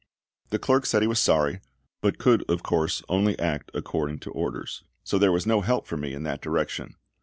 [0.49, 1.61] The clerk said he was sorry,
[2.01, 5.95] but could of course only act according to orders; so there was no help for
[5.95, 6.95] me in that direction.